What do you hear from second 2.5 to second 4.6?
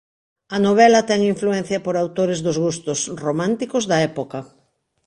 gustos románticos da época.